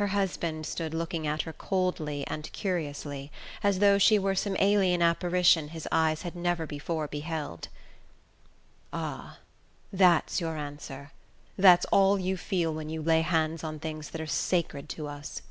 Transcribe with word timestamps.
Her 0.00 0.06
husband 0.06 0.64
stood 0.64 0.94
looking 0.94 1.26
at 1.26 1.42
her 1.42 1.52
coldly 1.52 2.26
and 2.28 2.50
curiously, 2.54 3.30
as 3.62 3.78
though 3.80 3.98
she 3.98 4.18
were 4.18 4.34
some 4.34 4.56
alien 4.58 5.02
apparition 5.02 5.68
his 5.68 5.86
eyes 5.92 6.22
had 6.22 6.34
never 6.34 6.66
before 6.66 7.06
beheld. 7.08 7.68
"Ah, 8.90 9.40
that's 9.92 10.40
your 10.40 10.56
answer 10.56 11.12
that's 11.58 11.84
all 11.92 12.18
you 12.18 12.38
feel 12.38 12.72
when 12.72 12.88
you 12.88 13.02
lay 13.02 13.20
hands 13.20 13.62
on 13.62 13.78
things 13.78 14.08
that 14.12 14.20
are 14.22 14.26
sacred 14.26 14.88
to 14.88 15.08
us!" 15.08 15.42